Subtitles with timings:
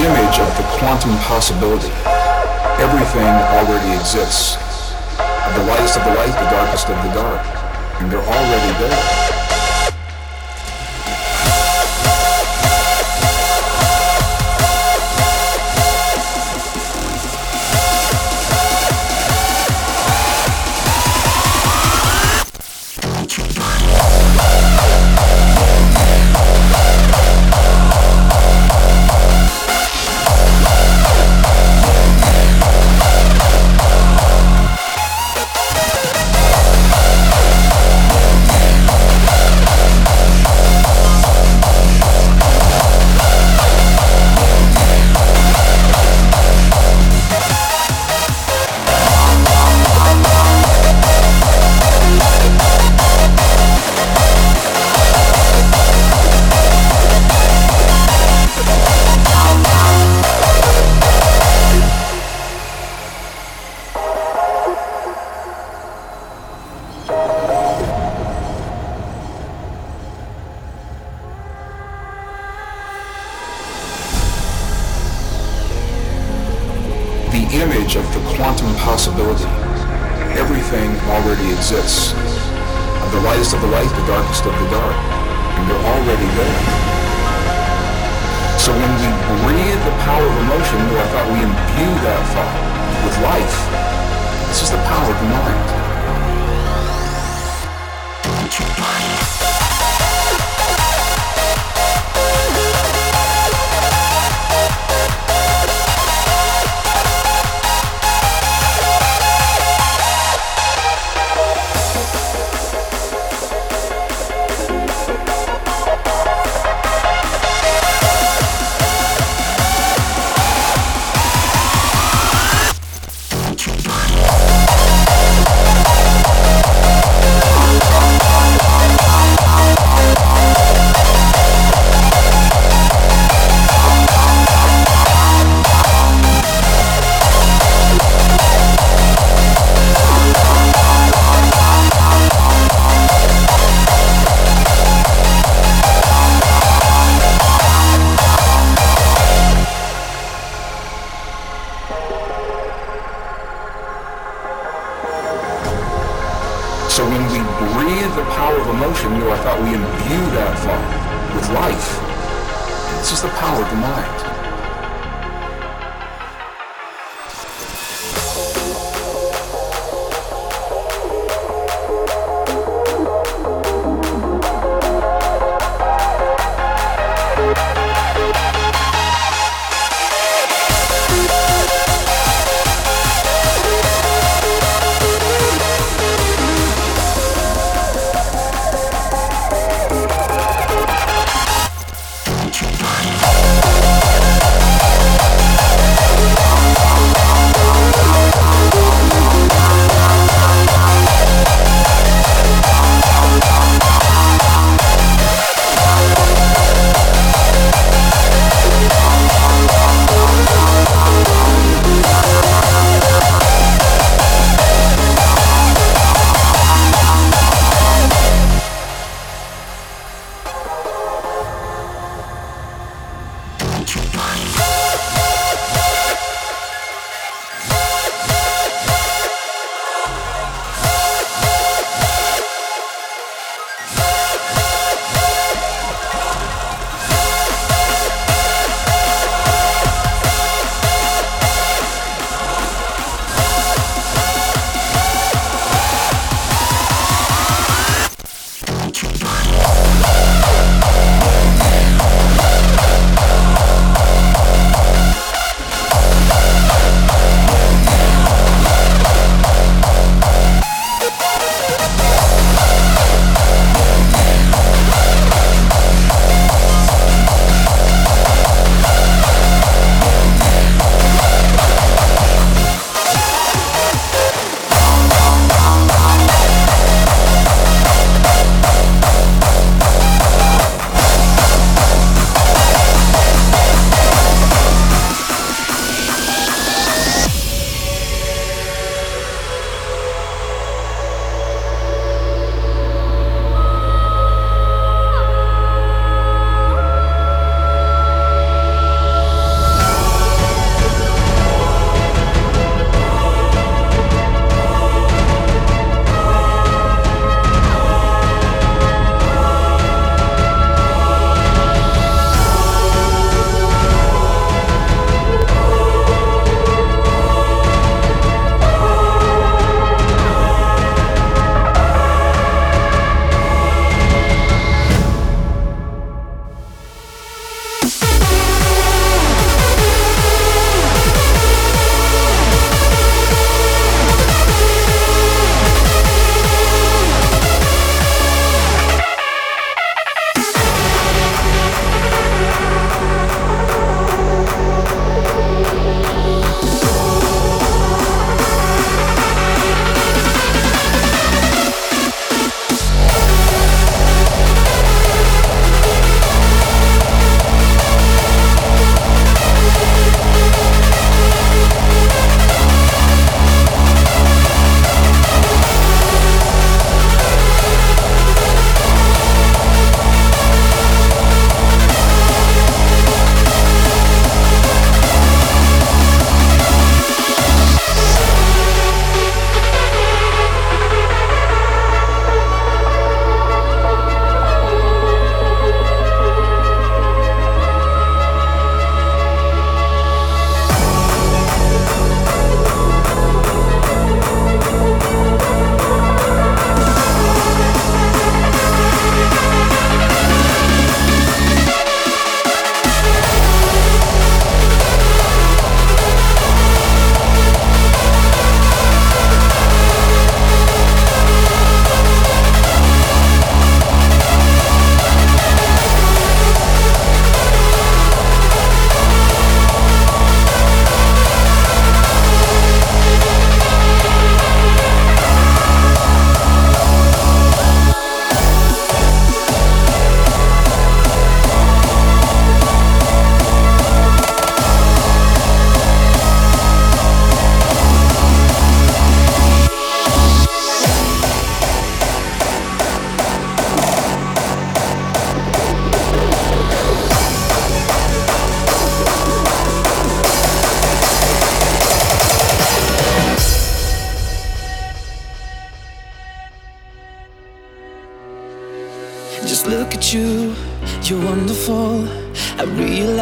[0.00, 1.92] image of the quantum possibility.
[2.80, 4.56] Everything already exists.
[5.16, 7.44] The lightest of the light, the darkest of the dark.
[8.00, 9.19] And they're already there.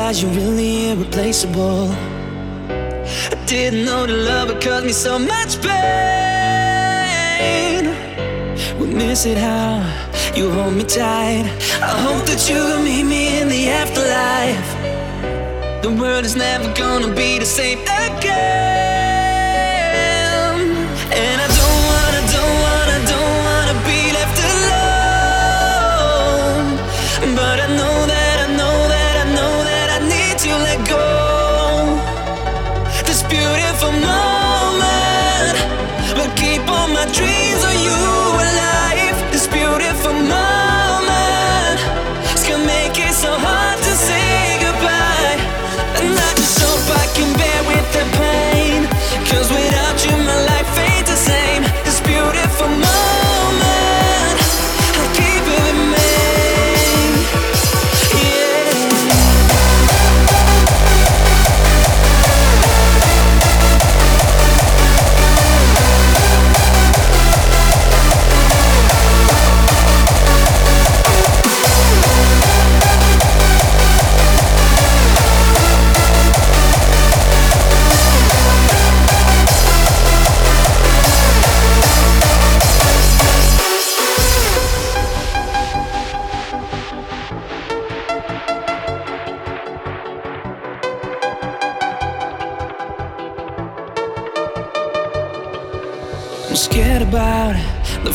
[0.08, 1.90] Realize you're really irreplaceable.
[1.90, 5.84] I didn't know the love would cause me so much pain.
[8.80, 9.82] We miss it how
[10.34, 11.44] you hold me tight.
[11.82, 14.72] I hope that you will meet me in the afterlife.
[15.82, 18.87] The world is never gonna be the same again.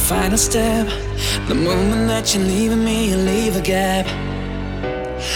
[0.04, 0.88] Final step.
[1.48, 4.06] The moment that you're leaving me, you leave a gap.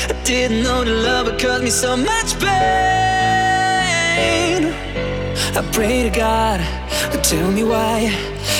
[0.09, 2.47] I didn't know the love would cause me so much pain.
[5.55, 6.59] I pray to God
[7.13, 8.11] to tell me why.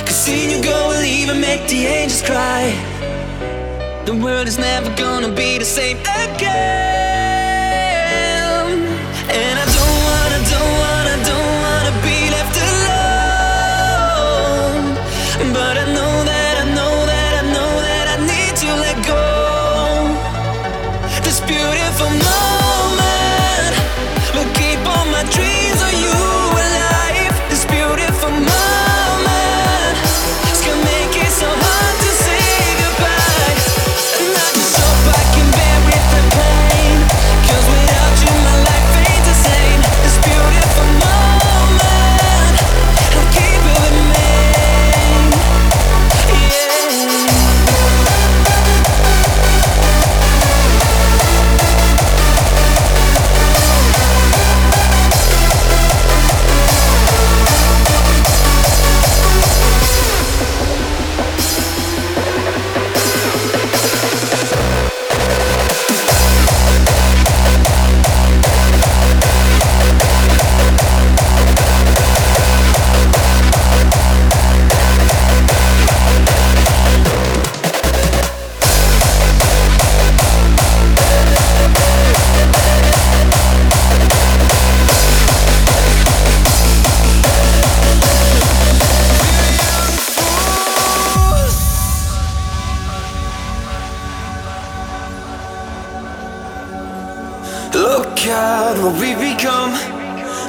[0.05, 2.71] Cause seeing you go and will even make the angels cry.
[4.05, 7.06] The world is never gonna be the same again.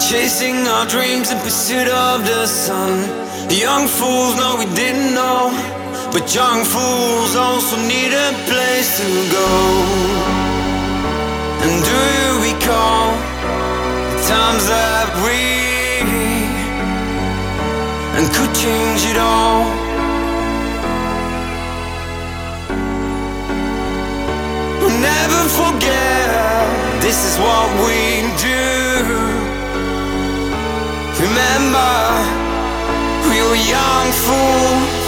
[0.09, 2.97] Chasing our dreams in pursuit of the sun.
[3.51, 5.53] Young fools know we didn't know,
[6.13, 9.51] but young fools also need a place to go.
[11.61, 13.13] And do you recall
[14.13, 15.41] the times that we
[18.17, 19.61] and could change it all?
[24.81, 27.03] We'll never forget.
[27.03, 29.38] This is what we do.
[31.29, 31.93] Remember,
[33.29, 35.08] we were young fools.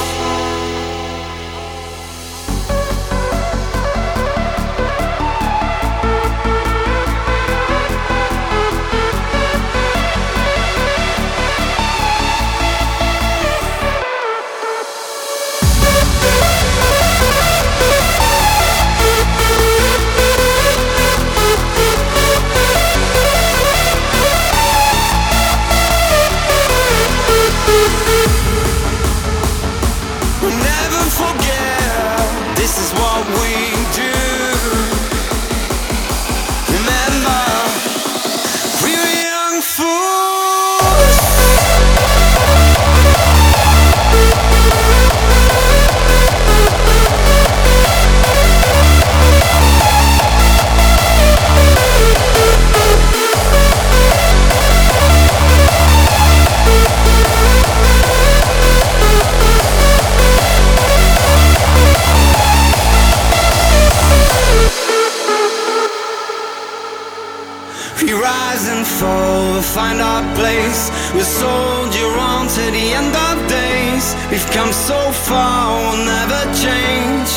[74.30, 77.30] We've come so far, we'll never change.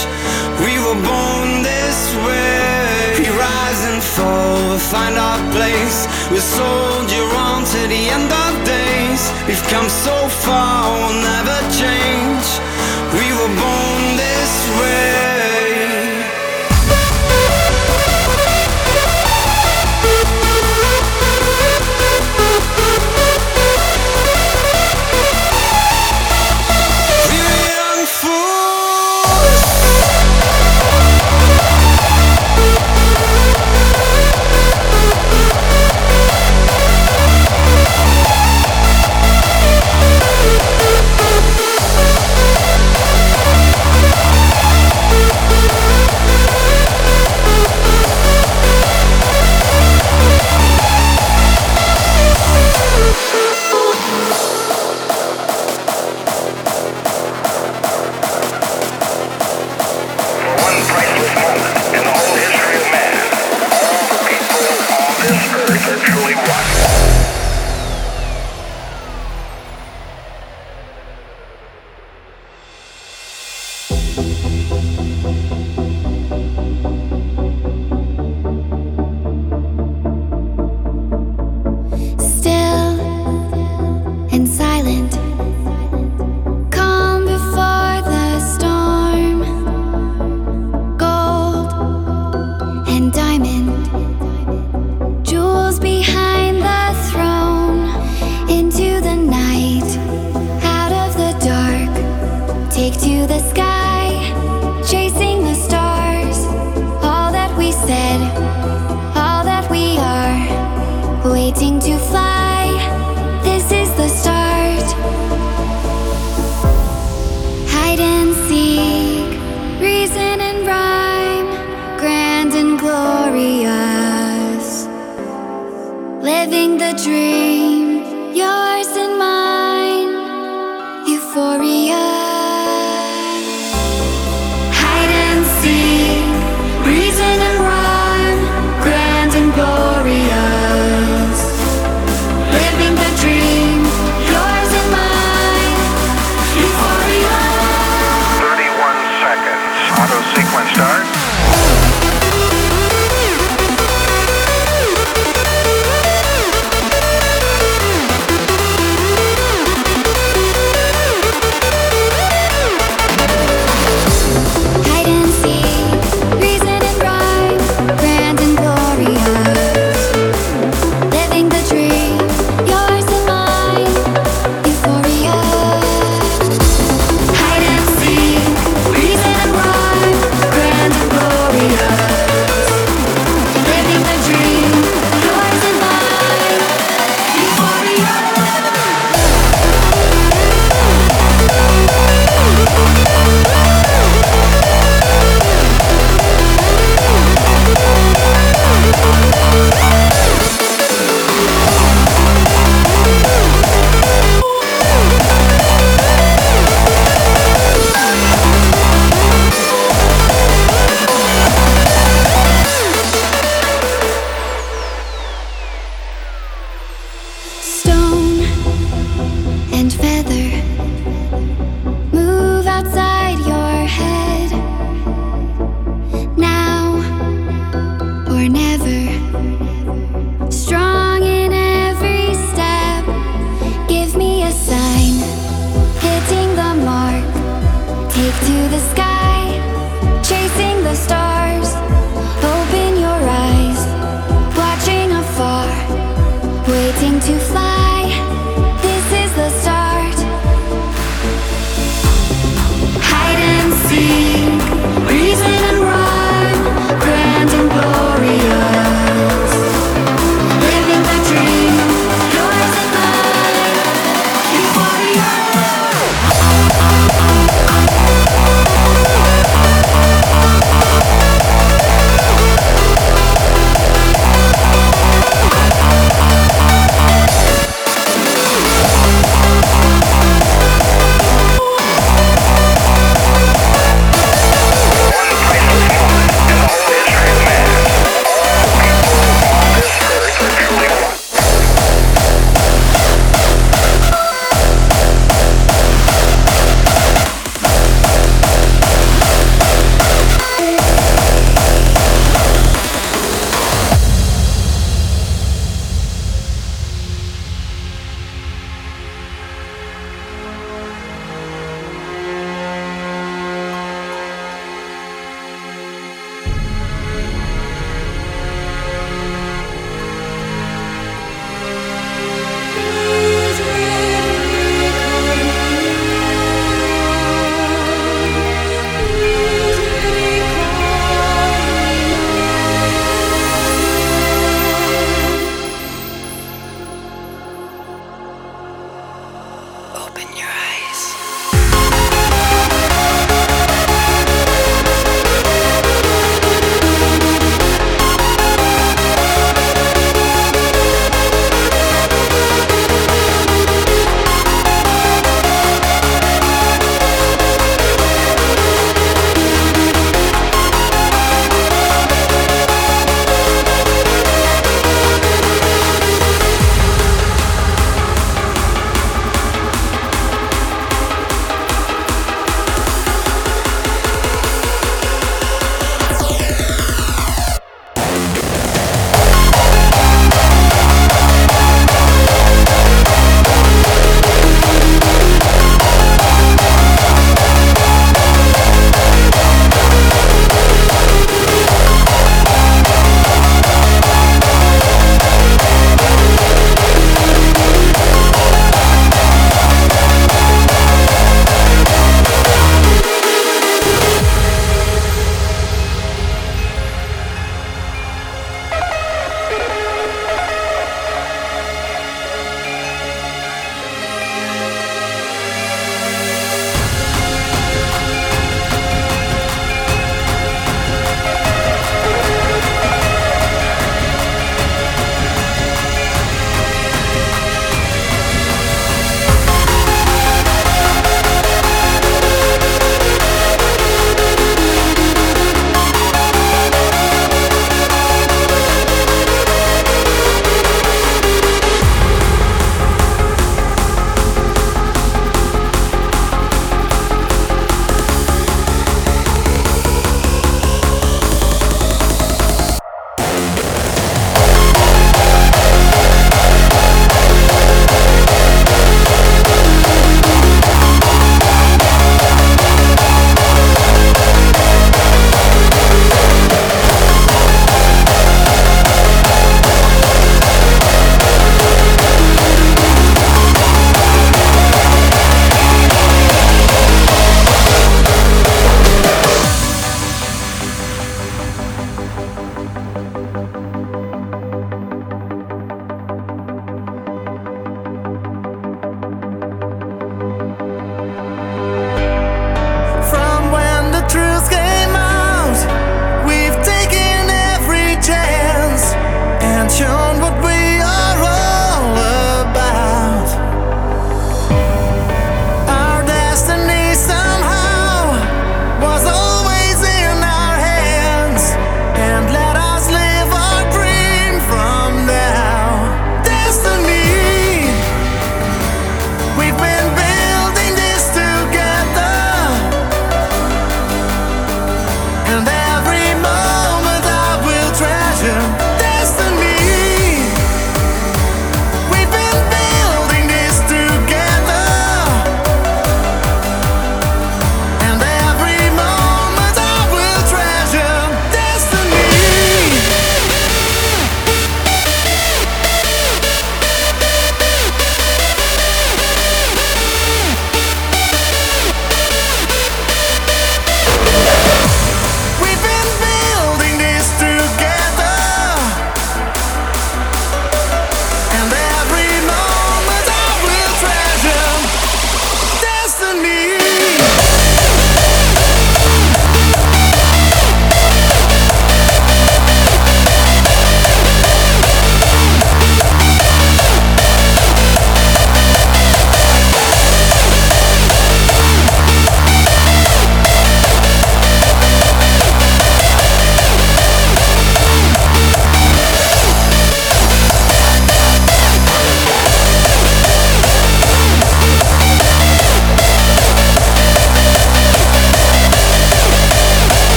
[0.62, 3.17] We were born this way.
[3.17, 6.06] We rise and fall, we'll find our place.
[6.29, 9.21] We'll soldier on to the end of days.
[9.47, 11.42] We've come so far, we'll never